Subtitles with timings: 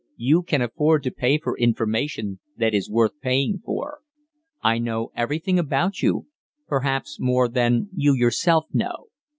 [0.17, 3.99] "You can afford to pay for information that is worth paying for.
[4.63, 6.25] I know everything about you,
[6.67, 9.09] perhaps more than you yourself know.